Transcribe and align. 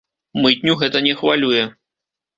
Мытню 0.45 0.73
гэта 0.81 1.03
не 1.09 1.13
хвалюе. 1.23 1.63